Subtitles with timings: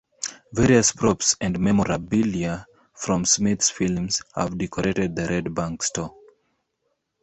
[0.51, 2.65] Various props and memorabilia
[2.95, 6.15] from Smith's films have decorated the Red Bank store.